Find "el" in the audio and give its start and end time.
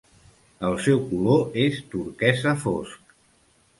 0.69-0.77